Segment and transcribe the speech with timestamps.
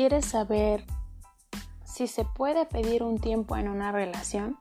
[0.00, 0.86] quieres saber
[1.84, 4.58] si se puede pedir un tiempo en una relación,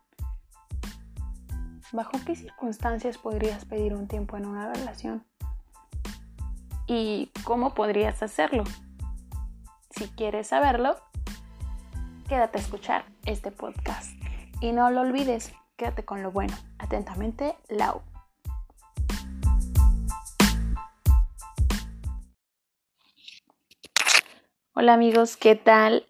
[1.93, 5.25] ¿bajo qué circunstancias podrías pedir un tiempo en una relación?
[6.87, 8.65] ¿Y cómo podrías hacerlo?
[9.91, 10.97] Si quieres saberlo,
[12.27, 14.11] quédate a escuchar este podcast.
[14.59, 16.57] Y no lo olvides, quédate con lo bueno.
[16.79, 18.01] Atentamente, Lau.
[24.81, 26.07] Hola amigos, ¿qué tal?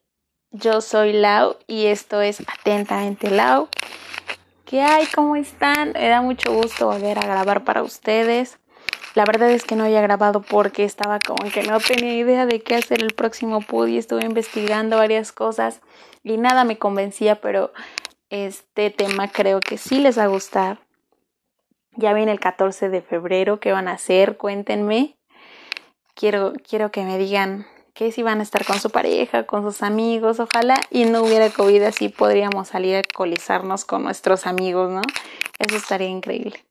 [0.52, 3.68] Yo soy Lau y esto es Atentamente Lau.
[4.64, 5.08] ¿Qué hay?
[5.08, 5.94] ¿Cómo están?
[5.94, 8.60] Me da mucho gusto volver a grabar para ustedes.
[9.16, 12.62] La verdad es que no había grabado porque estaba como que no tenía idea de
[12.62, 15.82] qué hacer el próximo PUD y estuve investigando varias cosas
[16.22, 17.74] y nada me convencía, pero
[18.30, 20.78] este tema creo que sí les va a gustar.
[21.96, 24.38] Ya viene el 14 de febrero, ¿qué van a hacer?
[24.38, 25.18] Cuéntenme.
[26.14, 29.82] Quiero, quiero que me digan que si van a estar con su pareja, con sus
[29.84, 35.02] amigos, ojalá y no hubiera COVID así podríamos salir a colizarnos con nuestros amigos, ¿no?
[35.60, 36.64] Eso estaría increíble.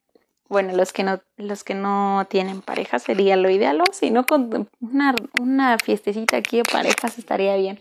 [0.49, 4.25] Bueno, los que no, los que no tienen pareja sería lo ideal, o si no
[4.25, 7.81] con una, fiestecita aquí de parejas estaría bien.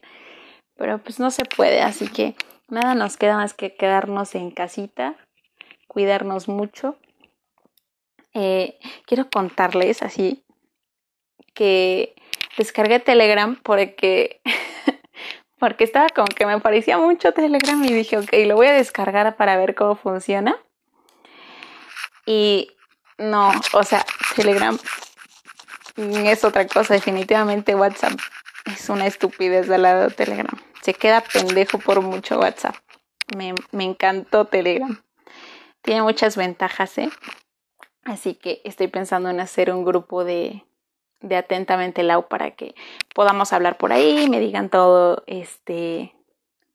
[0.75, 2.35] Pero pues no se puede, así que
[2.67, 5.15] nada nos queda más que quedarnos en casita,
[5.87, 6.97] cuidarnos mucho.
[8.33, 10.43] Eh, quiero contarles así
[11.53, 12.13] que
[12.57, 14.41] descargué Telegram porque,
[15.59, 19.35] porque estaba como que me parecía mucho Telegram y dije, ok, lo voy a descargar
[19.37, 20.57] para ver cómo funciona.
[22.25, 22.71] Y
[23.17, 24.77] no, o sea, Telegram
[25.95, 28.19] es otra cosa, definitivamente WhatsApp
[28.67, 30.57] es una estupidez del lado de Telegram.
[30.81, 32.75] Se queda pendejo por mucho WhatsApp.
[33.35, 35.01] Me, me encantó Telegram.
[35.81, 37.09] Tiene muchas ventajas, ¿eh?
[38.03, 40.65] Así que estoy pensando en hacer un grupo de,
[41.21, 42.75] de atentamente Lau para que
[43.13, 46.13] podamos hablar por ahí, me digan todo, este,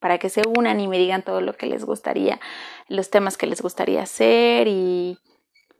[0.01, 2.41] para que se unan y me digan todo lo que les gustaría,
[2.89, 5.19] los temas que les gustaría hacer y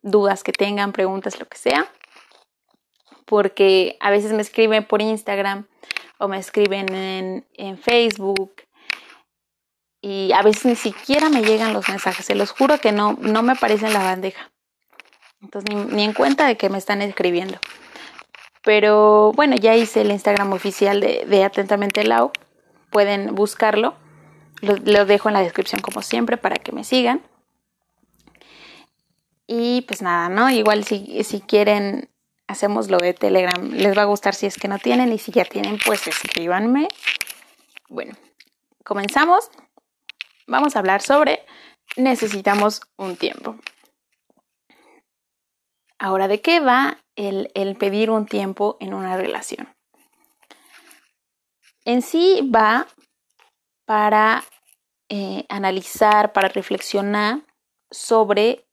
[0.03, 1.87] dudas que tengan, preguntas, lo que sea.
[3.25, 5.67] Porque a veces me escriben por Instagram
[6.19, 8.63] o me escriben en, en Facebook
[10.01, 13.43] y a veces ni siquiera me llegan los mensajes, se los juro que no, no
[13.43, 14.51] me aparecen en la bandeja.
[15.41, 17.59] Entonces ni, ni en cuenta de que me están escribiendo.
[18.63, 22.31] Pero bueno, ya hice el Instagram oficial de, Atentamente Lau.
[22.91, 23.95] Pueden buscarlo.
[24.61, 27.23] Lo, dejo en la descripción como siempre para que me sigan.
[29.47, 30.51] Y pues nada, ¿no?
[30.51, 32.09] Igual si, si quieren,
[32.47, 33.71] hacemos lo de Telegram.
[33.73, 36.89] Les va a gustar si es que no tienen y si ya tienen, pues escríbanme.
[37.89, 38.15] Bueno,
[38.85, 39.51] comenzamos.
[40.47, 41.45] Vamos a hablar sobre
[41.97, 43.57] necesitamos un tiempo.
[45.99, 49.69] Ahora, ¿de qué va el, pedir un tiempo en una relación.
[51.85, 52.87] En sí va
[53.85, 54.45] para
[55.09, 57.41] eh, analizar, para reflexionar
[57.91, 58.65] sobre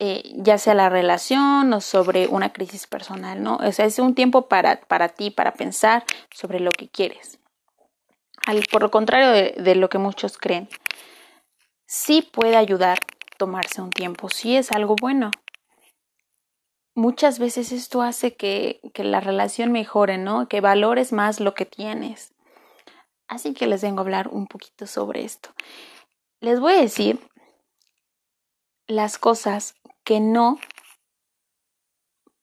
[0.00, 3.56] eh, ya sea la relación o sobre una crisis personal, ¿no?
[3.56, 7.40] O sea, es un tiempo para, para ti, para pensar sobre lo que quieres.
[8.46, 10.68] Al, por lo contrario de, de, lo que muchos creen,
[11.86, 12.98] sí puede ayudar
[13.38, 15.30] tomarse un tiempo, sí es algo bueno
[16.98, 20.48] muchas veces esto hace que, la relación mejore, ¿no?
[20.48, 22.34] Que valores más lo que tienes.
[23.28, 25.50] Así que les vengo a hablar un poquito sobre esto.
[26.40, 27.20] Les voy a decir
[28.88, 30.58] las cosas que no,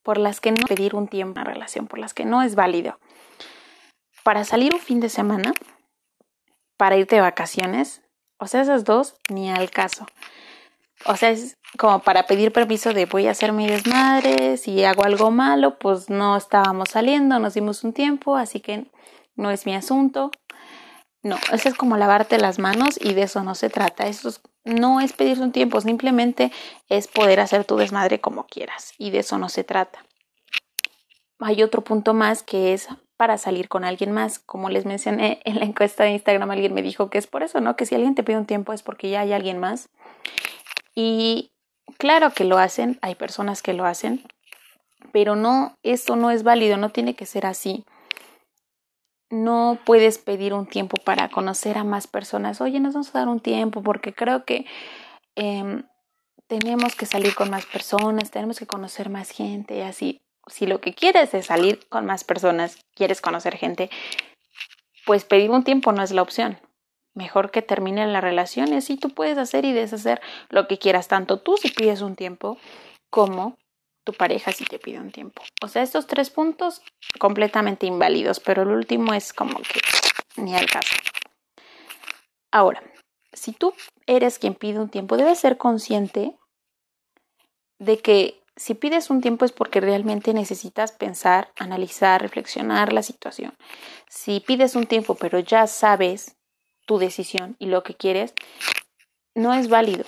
[0.02, 2.54] por las que no pedir un tiempo en la relación, por las que no es
[2.54, 2.98] válido.
[4.24, 5.52] Para salir un fin de semana,
[6.78, 8.02] para irte de vacaciones,
[8.38, 10.06] o sea, esas dos ni al caso.
[11.04, 15.04] O sea, es como para pedir permiso de voy a hacer mi desmadre, si hago
[15.04, 18.86] algo malo, pues no estábamos saliendo, nos dimos un tiempo, así que
[19.34, 20.30] no es mi asunto.
[21.22, 24.06] No, eso es como lavarte las manos y de eso no se trata.
[24.06, 24.30] Eso
[24.64, 26.52] no es pedirse un tiempo, simplemente
[26.88, 30.04] es poder hacer tu desmadre como quieras y de eso no se trata.
[31.38, 34.38] Hay otro punto más que es para salir con alguien más.
[34.38, 37.60] Como les mencioné en la encuesta de Instagram, alguien me dijo que es por eso,
[37.60, 37.76] ¿no?
[37.76, 39.88] Que si alguien te pide un tiempo es porque ya hay alguien más.
[40.96, 41.52] Y
[41.98, 44.24] claro que lo hacen, hay personas que lo hacen,
[45.12, 47.84] pero no, eso no es válido, no tiene que ser así.
[49.28, 52.60] No puedes pedir un tiempo para conocer a más personas.
[52.60, 54.64] Oye, nos vamos a dar un tiempo porque creo que
[55.34, 55.82] eh,
[56.46, 60.18] tenemos que salir con más personas, tenemos que conocer más gente y así.
[60.48, 63.90] Si lo que quieres es salir con más personas, quieres conocer gente,
[65.04, 66.58] pues pedir un tiempo no es la opción
[67.16, 70.20] mejor que terminen las relaciones y tú puedes hacer y deshacer
[70.50, 72.58] lo que quieras, tanto tú si pides un tiempo
[73.10, 73.56] como
[74.04, 75.42] tu pareja si te pide un tiempo.
[75.62, 76.82] O sea, estos tres puntos
[77.18, 79.80] completamente inválidos, pero el último es como que
[80.36, 80.94] ni al caso.
[82.52, 82.82] Ahora,
[83.32, 83.74] si tú
[84.06, 86.36] eres quien pide un tiempo, debes ser consciente
[87.78, 93.54] de que si pides un tiempo es porque realmente necesitas pensar, analizar, reflexionar la situación.
[94.08, 96.35] Si pides un tiempo pero ya sabes
[96.86, 98.32] tu decisión y lo que quieres,
[99.34, 100.04] no es válido.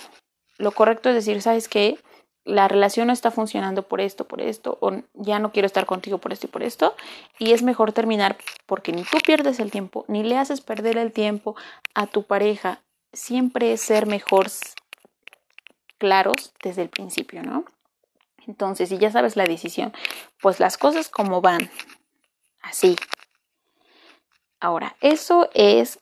[0.57, 1.99] Lo correcto es decir, ¿sabes qué?
[2.45, 6.17] La relación no está funcionando por esto, por esto, o ya no quiero estar contigo
[6.17, 6.95] por esto y por esto,
[7.37, 11.11] y es mejor terminar porque ni tú pierdes el tiempo, ni le haces perder el
[11.11, 11.55] tiempo
[11.93, 12.81] a tu pareja.
[13.13, 14.47] Siempre es ser mejor
[15.97, 17.65] claros desde el principio, ¿no?
[18.47, 19.93] Entonces, si ya sabes la decisión,
[20.41, 21.69] pues las cosas como van,
[22.61, 22.95] así.
[24.59, 25.99] Ahora, eso es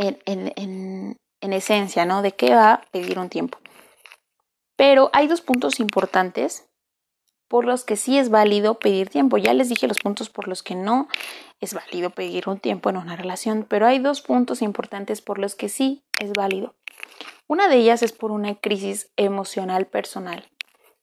[0.00, 2.22] en, en, en, esencia, ¿no?
[2.22, 3.58] De qué va a pedir un tiempo.
[4.76, 6.66] Pero hay dos puntos importantes
[7.48, 9.36] por los que sí es válido pedir tiempo.
[9.36, 11.08] Ya les dije los puntos por los que no
[11.60, 15.54] es válido pedir un tiempo en una relación, pero hay dos puntos importantes por los
[15.54, 16.74] que sí es válido.
[17.46, 20.48] Una de ellas es por una crisis emocional personal.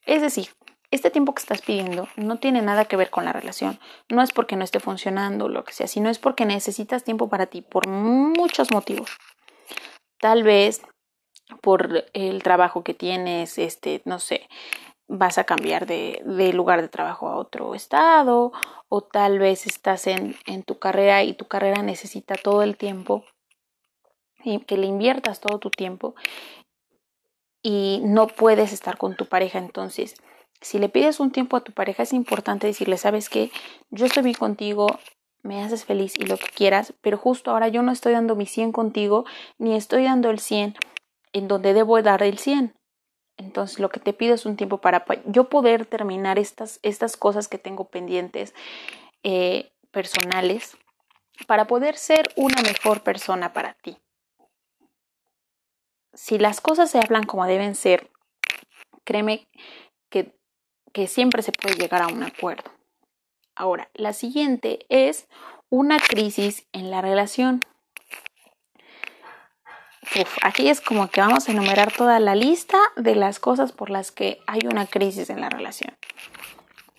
[0.06, 0.48] Es decir,
[0.92, 3.80] este tiempo que estás pidiendo no tiene nada que ver con la relación.
[4.10, 7.48] No es porque no esté funcionando lo que sea, sino es porque necesitas tiempo para
[7.48, 9.10] ti por muchos motivos.
[10.20, 10.82] Tal vez
[11.62, 14.48] por el trabajo que tienes, este, no sé,
[15.08, 16.22] vas a cambiar de,
[16.54, 18.52] lugar de trabajo a otro estado,
[18.90, 23.24] o tal vez estás en, en tu carrera y tu carrera necesita todo el tiempo
[24.44, 26.16] y que le inviertas todo tu tiempo
[27.62, 29.60] y no puedes estar con tu pareja.
[29.60, 30.16] Entonces,
[30.62, 33.52] si le pides un tiempo a tu pareja, es importante decirle, sabes que
[33.90, 35.00] yo estoy bien contigo,
[35.44, 38.46] me haces feliz y lo que quieras, pero justo ahora yo no estoy dando mi
[38.46, 39.26] 100 contigo,
[39.58, 40.76] ni estoy dando el 100
[41.34, 42.74] en donde debo dar el 100.
[43.38, 47.48] Entonces lo que te pido es un tiempo para yo poder terminar estas, estas cosas
[47.48, 48.56] que tengo pendientes
[49.24, 50.76] eh, personales
[51.46, 53.98] para poder ser una mejor persona para ti
[56.18, 58.10] si las cosas se hablan como deben ser,
[59.04, 59.48] créeme
[60.10, 60.36] que,
[60.98, 62.72] que siempre se puede llegar a un acuerdo.
[63.56, 65.28] Ahora, la siguiente es
[65.70, 67.64] una crisis en la relación.
[70.42, 74.12] Aquí es como que vamos a enumerar toda la lista de las cosas por las
[74.12, 75.96] que hay una crisis en la relación.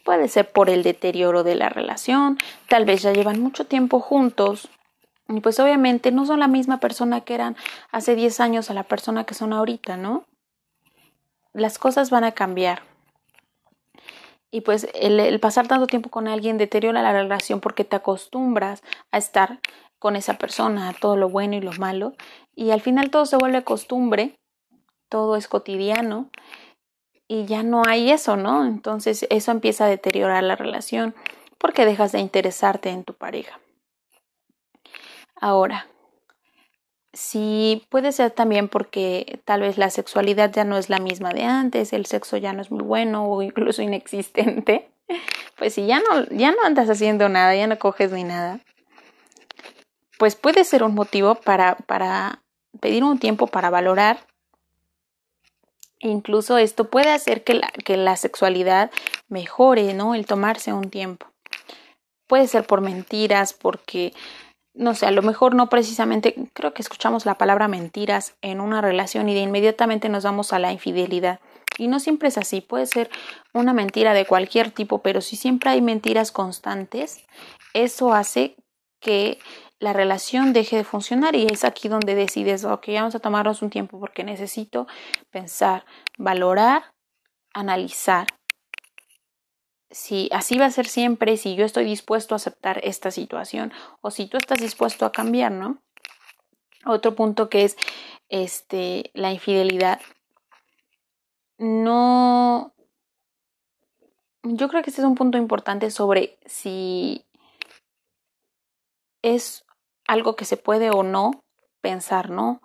[0.05, 4.69] Puede ser por el deterioro de la relación, tal vez ya llevan mucho tiempo juntos,
[5.29, 7.57] y pues obviamente no son la misma persona que eran
[7.91, 10.25] hace 10 años a la persona que son ahorita, ¿no?
[11.53, 12.88] Las cosas van a cambiar.
[14.51, 19.19] Y pues el, pasar tanto tiempo con alguien deteriora la relación porque te acostumbras a
[19.19, 19.61] estar
[19.99, 22.15] con esa persona, a todo lo bueno y lo malo.
[22.55, 24.37] Y al final todo se vuelve costumbre,
[25.09, 26.31] todo es cotidiano
[27.29, 28.65] y ya no hay eso, ¿no?
[28.65, 31.15] Entonces eso empieza a deteriorar la relación
[31.59, 33.61] porque dejas de interesarte en tu pareja.
[35.41, 35.87] Ahora,
[37.13, 41.45] sí puede ser también porque tal vez la sexualidad ya no es la misma de
[41.45, 44.91] antes, el sexo ya no es muy bueno o incluso inexistente.
[45.57, 48.61] Pues si ya no, ya no andas haciendo nada, ya no coges ni nada,
[50.19, 52.43] pues puede ser un motivo para, para
[52.81, 54.19] pedir un tiempo para valorar.
[56.01, 58.91] incluso esto puede hacer que la, que la sexualidad
[59.29, 60.15] mejore, ¿no?
[60.15, 61.27] El tomarse un tiempo.
[62.27, 64.13] Puede ser por mentiras, porque
[64.79, 68.81] no sé, a lo mejor no precisamente, creo que escuchamos la palabra mentiras en una
[68.81, 71.41] relación y de inmediatamente nos vamos a la infidelidad.
[71.79, 73.11] Y no siempre es así, puede ser
[73.53, 77.25] una mentira de cualquier tipo, pero si siempre hay mentiras constantes,
[77.75, 78.55] eso hace
[79.01, 79.41] que
[79.81, 83.71] la relación deje de funcionar y es aquí donde decides, ok, vamos a tomarnos un
[83.71, 84.87] tiempo porque necesito
[85.31, 85.85] pensar,
[86.19, 86.85] valorar,
[87.53, 88.29] analizar
[89.91, 94.11] si así va a ser siempre, si yo estoy dispuesto a aceptar esta situación o
[94.11, 95.83] si tú estás dispuesto a cambiar, ¿no?
[96.85, 97.77] Otro punto que es
[98.29, 100.01] este la infidelidad.
[101.59, 102.75] No
[104.43, 107.27] yo creo que este es un punto importante sobre si
[109.23, 109.65] es
[110.07, 111.45] algo que se puede o no
[111.81, 112.61] pensar, ¿no?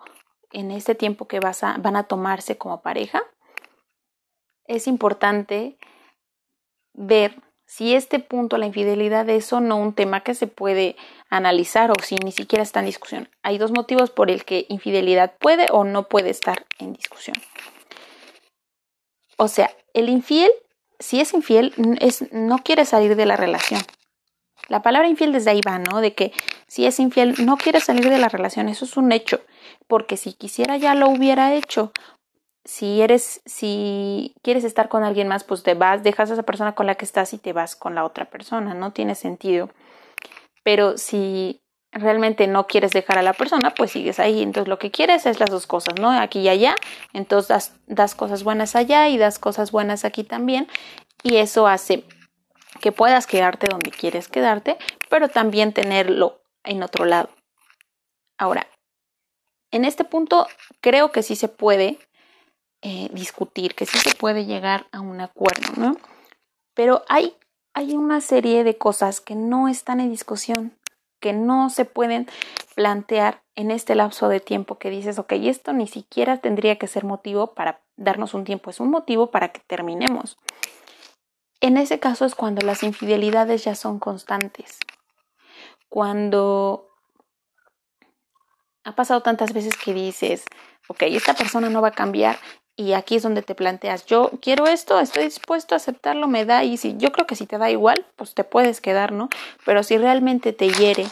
[0.52, 3.22] En este tiempo que vas a, van a tomarse como pareja.
[4.66, 5.76] Es importante
[6.94, 7.36] ver
[7.66, 10.96] si este punto, la infidelidad, es o no un tema que se puede
[11.28, 13.28] analizar o si ni siquiera está en discusión.
[13.42, 17.36] Hay dos motivos por el que infidelidad puede o no puede estar en discusión.
[19.36, 20.50] O sea, el infiel,
[21.00, 23.80] si es infiel, es, no quiere salir de la relación.
[24.68, 26.00] La palabra infiel desde ahí va, ¿no?
[26.00, 26.32] De que
[26.66, 29.40] si es infiel, no quiere salir de la relación, eso es un hecho,
[29.86, 31.92] porque si quisiera ya lo hubiera hecho,
[32.64, 36.74] si eres, si quieres estar con alguien más, pues te vas, dejas a esa persona
[36.74, 39.70] con la que estás y te vas con la otra persona, no tiene sentido.
[40.62, 44.42] Pero si realmente no quieres dejar a la persona, pues sigues ahí.
[44.42, 46.10] Entonces lo que quieres es las dos cosas, ¿no?
[46.10, 46.74] Aquí y allá.
[47.12, 50.66] Entonces das, das cosas buenas allá y das cosas buenas aquí también.
[51.22, 52.04] Y eso hace
[52.80, 54.78] que puedas quedarte donde quieres quedarte,
[55.08, 57.28] pero también tenerlo en otro lado.
[58.38, 58.66] Ahora,
[59.70, 60.46] en este punto
[60.80, 61.98] creo que sí se puede
[62.84, 65.96] eh, discutir, que sí se puede llegar a un acuerdo, ¿no?
[66.74, 67.36] Pero hay,
[67.72, 70.76] hay una serie de cosas que no están en discusión
[71.24, 72.28] que no se pueden
[72.74, 77.04] plantear en este lapso de tiempo que dices, ok, esto ni siquiera tendría que ser
[77.04, 80.36] motivo para darnos un tiempo, es un motivo para que terminemos.
[81.62, 84.76] En ese caso es cuando las infidelidades ya son constantes,
[85.88, 86.90] cuando
[88.84, 90.44] ha pasado tantas veces que dices,
[90.88, 92.36] ok, esta persona no va a cambiar
[92.76, 96.64] y aquí es donde te planteas, yo quiero esto, estoy dispuesto a aceptarlo, me da,
[96.64, 99.28] y si yo creo que si te da igual, pues te puedes quedar, ¿no?
[99.64, 101.06] Pero si realmente te hiere,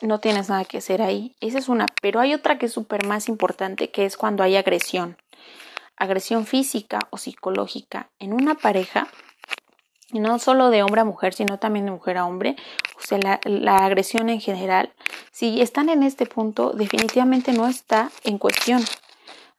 [0.00, 1.34] no tienes nada que hacer ahí.
[1.40, 4.56] Esa es una, pero hay otra que es súper más importante, que es cuando hay
[4.56, 5.16] agresión.
[5.96, 9.08] Agresión física o psicológica en una pareja,
[10.12, 12.54] y no solo de hombre a mujer, sino también de mujer a hombre,
[12.96, 14.92] o sea, la, la agresión en general.
[15.32, 18.84] Si están en este punto, definitivamente no está en cuestión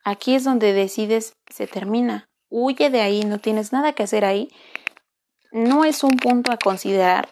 [0.07, 2.29] Aquí es donde decides, se termina.
[2.47, 4.49] Huye de ahí, no tienes nada que hacer ahí.
[5.51, 7.27] No es un punto a considerar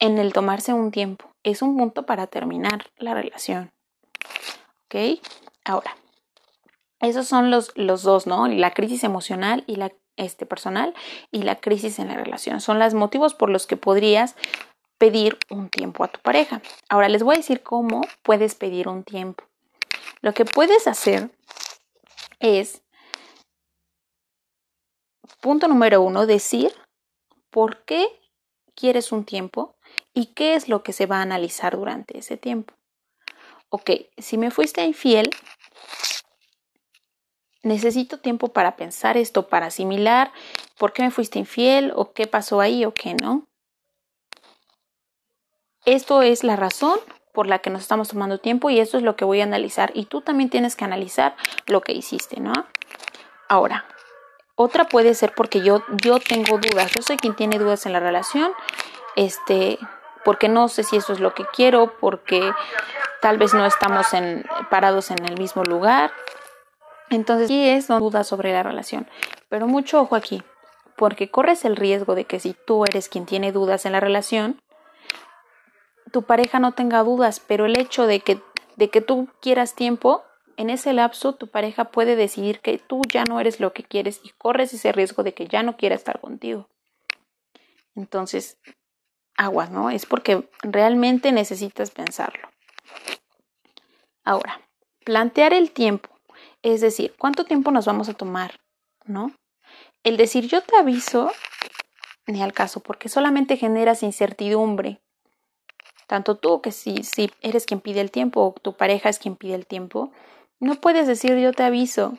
[0.00, 1.30] en el tomarse un tiempo.
[1.44, 3.70] Es un punto para terminar la relación.
[4.86, 5.20] ¿Ok?
[5.64, 5.96] Ahora,
[6.98, 8.48] esos son los, los dos, ¿no?
[8.48, 10.94] La crisis emocional y la este, personal
[11.30, 12.60] y la crisis en la relación.
[12.60, 14.34] Son los motivos por los que podrías
[14.98, 16.60] pedir un tiempo a tu pareja.
[16.88, 19.44] Ahora les voy a decir cómo puedes pedir un tiempo.
[20.22, 21.30] Lo que puedes hacer
[22.40, 22.82] es,
[25.40, 26.72] punto número uno, decir
[27.50, 28.06] por qué
[28.74, 29.76] quieres un tiempo
[30.14, 32.74] y qué es lo que se va a analizar durante ese tiempo.
[33.68, 35.30] Ok, si me fuiste infiel,
[37.62, 40.32] necesito tiempo para pensar esto, para asimilar
[40.78, 43.46] por qué me fuiste infiel o qué pasó ahí o qué no.
[45.84, 46.98] Esto es la razón
[47.36, 49.90] por la que nos estamos tomando tiempo y eso es lo que voy a analizar
[49.92, 52.54] y tú también tienes que analizar lo que hiciste, ¿no?
[53.46, 53.84] Ahora,
[54.54, 58.00] otra puede ser porque yo, yo tengo dudas, yo soy quien tiene dudas en la
[58.00, 58.52] relación,
[59.16, 59.78] este,
[60.24, 62.40] porque no sé si eso es lo que quiero, porque
[63.20, 66.12] tal vez no estamos en, parados en el mismo lugar.
[67.10, 69.06] Entonces, sí es no dudas sobre la relación,
[69.50, 70.42] pero mucho ojo aquí,
[70.96, 74.58] porque corres el riesgo de que si tú eres quien tiene dudas en la relación,
[76.12, 78.40] tu pareja no tenga dudas, pero el hecho de que,
[78.76, 80.24] de que tú quieras tiempo,
[80.56, 84.20] en ese lapso tu pareja puede decidir que tú ya no eres lo que quieres
[84.22, 86.68] y corres ese riesgo de que ya no quiera estar contigo.
[87.94, 88.58] Entonces,
[89.36, 89.90] aguas, ¿no?
[89.90, 92.48] Es porque realmente necesitas pensarlo.
[94.24, 94.60] Ahora,
[95.04, 96.08] plantear el tiempo,
[96.62, 98.60] es decir, ¿cuánto tiempo nos vamos a tomar?
[99.04, 99.32] ¿No?
[100.02, 101.32] El decir yo te aviso,
[102.26, 105.00] ni al caso, porque solamente generas incertidumbre
[106.06, 109.36] tanto tú que si, si eres quien pide el tiempo o tu pareja es quien
[109.36, 110.12] pide el tiempo,
[110.60, 112.16] no puedes decir yo te aviso.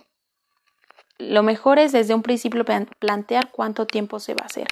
[1.17, 2.63] Lo mejor es desde un principio
[2.99, 4.67] plantear cuánto tiempo se va a hacer.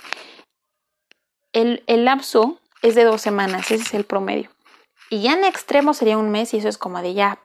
[1.53, 4.51] El, el lapso es de dos semanas, ese es el promedio.
[5.10, 7.39] Y ya en extremo sería un mes y eso es como de ya,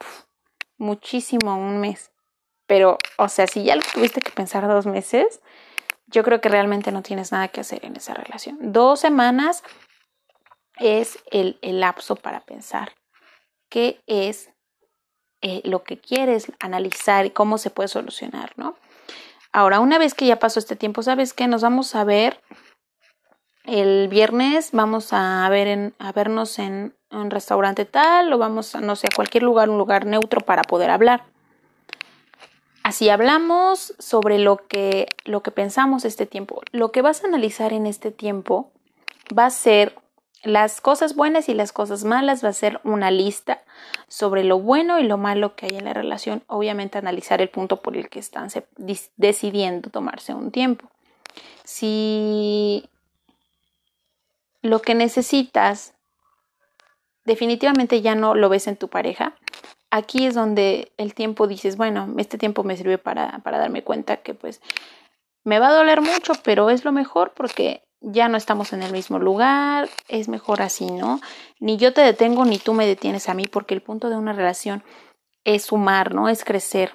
[0.77, 2.11] muchísimo un mes.
[2.67, 5.41] Pero, o sea, si ya lo tuviste que pensar dos meses,
[6.07, 8.57] yo creo que realmente no tienes nada que hacer en esa relación.
[8.59, 9.63] Dos semanas
[10.77, 12.93] es el, lapso para pensar
[13.69, 14.51] qué es
[15.41, 18.75] eh, lo que quieres analizar y cómo se puede solucionar, ¿no?
[19.53, 21.47] Ahora, una vez que ya pasó este tiempo, ¿sabes qué?
[21.47, 22.39] Nos vamos a ver
[23.65, 28.81] el viernes, vamos a, ver en, a vernos en un restaurante tal o vamos, a,
[28.81, 31.25] no sé, a cualquier lugar, un lugar neutro para poder hablar.
[32.83, 36.61] Así hablamos sobre lo que, lo que pensamos este tiempo.
[36.71, 38.71] Lo que vas a analizar en este tiempo
[39.37, 39.95] va a ser
[40.43, 43.61] las cosas buenas y las cosas malas va a ser una lista
[44.07, 46.43] sobre lo bueno y lo malo que hay en la relación.
[46.47, 48.49] Obviamente analizar el punto por el que están
[49.17, 50.89] decidiendo tomarse un tiempo.
[51.63, 52.89] Si
[54.61, 55.93] lo que necesitas
[57.23, 59.35] definitivamente ya no lo ves en tu pareja,
[59.91, 64.17] aquí es donde el tiempo dices, bueno, este tiempo me sirve para, para darme cuenta
[64.17, 64.59] que pues
[65.43, 68.91] me va a doler mucho, pero es lo mejor porque ya no estamos en el
[68.91, 71.21] mismo lugar, es mejor así, ¿no?
[71.59, 74.33] Ni yo te detengo ni tú me detienes a mí, porque el punto de una
[74.33, 74.83] relación
[75.43, 76.27] es sumar, ¿no?
[76.27, 76.93] Es crecer.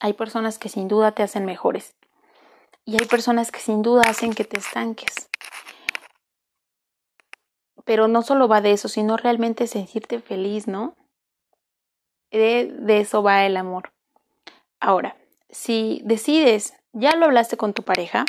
[0.00, 1.94] Hay personas que sin duda te hacen mejores
[2.86, 5.28] y hay personas que sin duda hacen que te estanques.
[7.84, 10.94] pero no solo va de eso, sino realmente sentirte feliz, ¿no?
[12.30, 13.92] De, de eso va el amor.
[14.78, 15.16] Ahora,
[15.48, 18.24] si decides, ya lo hablaste con tu pareja,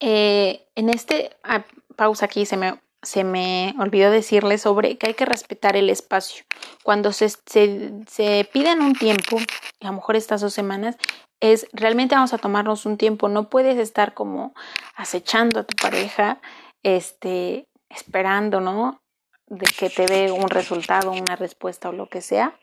[0.00, 1.64] eh, en este, ah,
[1.96, 6.44] pausa aquí, se me, se me olvidó decirle sobre que hay que respetar el espacio.
[6.82, 9.38] Cuando se, se, se piden un tiempo,
[9.80, 10.96] a lo mejor estas dos semanas,
[11.40, 13.28] es realmente vamos a tomarnos un tiempo.
[13.28, 14.54] No puedes estar como
[14.94, 16.40] acechando a tu pareja,
[16.82, 19.00] este, esperando, ¿no?
[19.46, 22.58] De que te dé un resultado, una respuesta o lo que sea.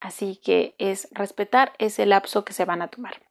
[0.00, 3.22] Así que es respetar ese lapso que se van a tomar.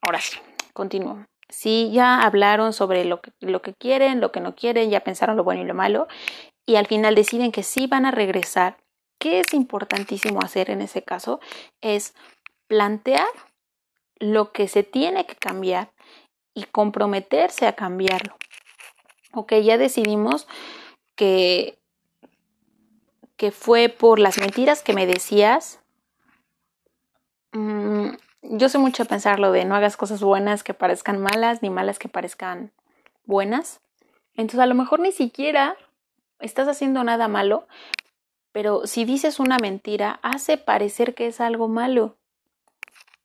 [0.00, 0.38] Ahora sí,
[0.72, 1.26] continúo.
[1.48, 5.36] Si ya hablaron sobre lo que, lo que quieren, lo que no quieren, ya pensaron
[5.36, 6.06] lo bueno y lo malo,
[6.66, 8.76] y al final deciden que sí van a regresar,
[9.18, 11.40] ¿qué es importantísimo hacer en ese caso?
[11.80, 12.14] Es
[12.66, 13.28] plantear
[14.18, 15.92] lo que se tiene que cambiar
[16.54, 18.36] y comprometerse a cambiarlo.
[19.32, 20.46] Ok, ya decidimos
[21.14, 21.78] que,
[23.36, 25.80] que fue por las mentiras que me decías.
[27.52, 28.10] Mm,
[28.42, 32.08] yo sé mucho pensar de no hagas cosas buenas que parezcan malas, ni malas que
[32.08, 32.72] parezcan
[33.24, 33.80] buenas.
[34.34, 35.76] Entonces a lo mejor ni siquiera
[36.38, 37.66] estás haciendo nada malo,
[38.52, 42.16] pero si dices una mentira, hace parecer que es algo malo.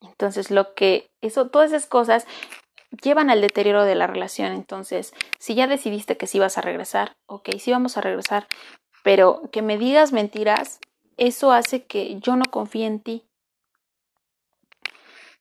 [0.01, 2.27] Entonces lo que, eso, todas esas cosas
[3.01, 4.51] llevan al deterioro de la relación.
[4.51, 8.47] Entonces, si ya decidiste que sí vas a regresar, ok, sí vamos a regresar,
[9.03, 10.79] pero que me digas mentiras,
[11.17, 13.23] eso hace que yo no confíe en ti.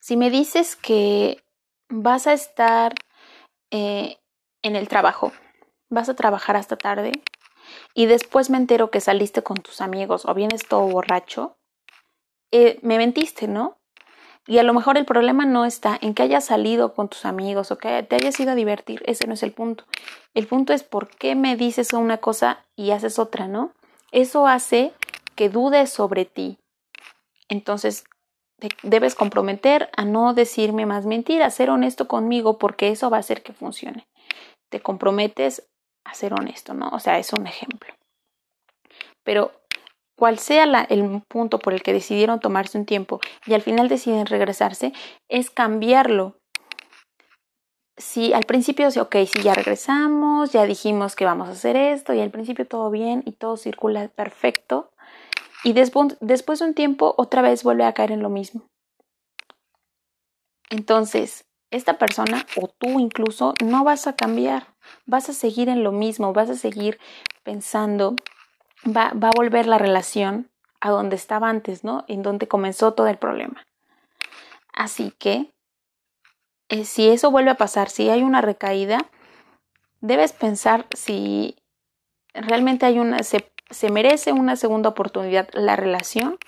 [0.03, 1.45] Si me dices que
[1.89, 2.93] vas a estar
[3.71, 4.19] eh,
[4.63, 5.31] en el trabajo,
[5.91, 7.13] vas a trabajar hasta tarde
[7.95, 11.57] y después me entero que saliste con tus amigos o vienes todo borracho,
[12.51, 13.79] eh, me mentiste, ¿no?
[14.49, 17.71] Y a lo mejor el problema no está en que hayas salido con tus amigos
[17.71, 19.85] o que te hayas ido a divertir, ese no es el punto.
[20.35, 23.73] El punto es por qué me dices una cosa y haces otra, ¿no?
[24.11, 24.95] Eso hace
[25.37, 26.59] que dudes sobre ti.
[27.49, 28.03] Entonces,
[28.83, 33.43] debes comprometer a no decirme más mentiras, ser honesto conmigo porque eso va a hacer
[33.43, 34.07] que funcione.
[34.71, 35.69] Te comprometes
[36.05, 36.89] a ser honesto, ¿no?
[36.91, 37.95] O sea, es un ejemplo.
[39.25, 39.53] Pero
[40.17, 44.27] cual sea el punto por el que decidieron tomarse un tiempo y al final deciden
[44.27, 44.93] regresarse,
[45.29, 46.37] es cambiarlo.
[47.97, 52.21] Si al principio, ok, si ya regresamos, ya dijimos que vamos a hacer esto y
[52.21, 54.92] al principio todo bien y todo circula perfecto,
[55.65, 58.69] y después, de un tiempo otra vez vuelve a caer en lo mismo.
[60.71, 64.75] Entonces, esta persona o tú incluso no vas a cambiar,
[65.07, 66.99] vas a seguir en lo mismo, vas a seguir
[67.45, 68.17] pensando,
[68.85, 72.05] va, va a volver la relación a donde estaba antes, ¿no?
[72.09, 73.65] En donde comenzó todo el problema.
[74.73, 75.53] Así que,
[76.69, 78.99] eh, si eso vuelve a pasar, si hay una recaída,
[80.01, 81.57] debes pensar si
[82.35, 86.39] realmente hay una, se se merece una segunda oportunidad la relación,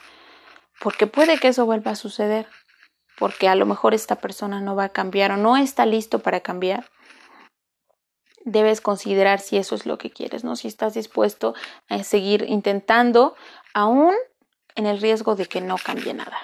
[0.81, 2.47] porque puede que eso vuelva a suceder,
[3.19, 6.41] porque a lo mejor esta persona no va a cambiar o no está listo para
[6.41, 6.91] cambiar.
[8.45, 10.57] Debes considerar si eso es lo que quieres, ¿no?
[10.57, 11.55] Si estás dispuesto
[11.89, 13.35] a seguir intentando,
[13.73, 14.15] aún
[14.75, 16.39] en el riesgo de que no cambie nada.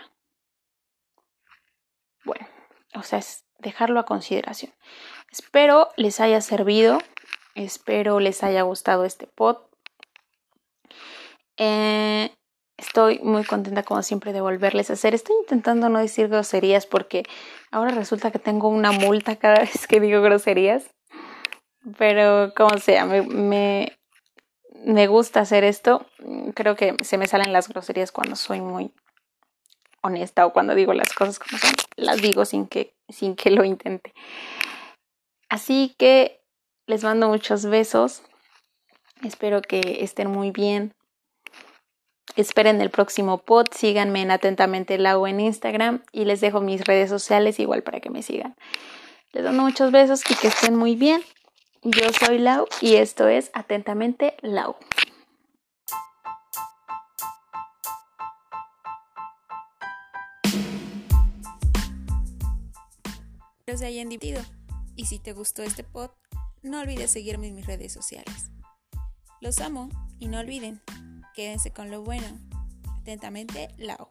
[2.25, 2.47] Bueno,
[2.95, 4.73] o sea, es dejarlo a consideración.
[5.31, 6.99] Espero les haya servido,
[7.55, 9.70] espero les haya gustado este pod
[11.63, 12.35] eh,
[12.79, 15.15] estoy muy contenta como siempre de volverles a hacer.
[15.15, 17.25] Estoy intentando no decir groserías porque
[17.71, 20.85] ahora resulta que tengo una multa cada vez que digo groserías.
[21.99, 23.93] Pero como sea, me,
[24.73, 26.07] me, gusta hacer esto.
[26.55, 28.93] Creo que se me salen las groserías cuando soy muy
[30.03, 31.73] honesta o cuando digo las cosas como son.
[31.97, 34.15] Las digo sin que, sin que lo intente.
[35.51, 36.41] Así que
[36.87, 38.23] les mando muchos besos.
[39.23, 40.95] Espero que estén muy bien.
[42.37, 47.11] Esperen el próximo pod, síganme en Atentamente Lau en Instagram y les dejo mis redes
[47.11, 48.57] sociales igual para que me sigan.
[49.33, 51.23] Les doy muchos besos y que estén muy bien.
[51.83, 54.77] Yo soy Lau y esto es Atentamente Lau.
[63.67, 64.43] Espero hayan divertido.
[64.97, 66.11] Y si te gustó este pod,
[66.63, 68.51] no olvides seguirme en mis redes sociales.
[69.41, 69.89] Los amo
[70.19, 70.83] y no olviden
[71.35, 72.27] Quédense con lo bueno.
[73.01, 74.11] Atentamente, Lao.